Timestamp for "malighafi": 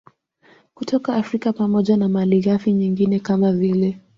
2.09-2.73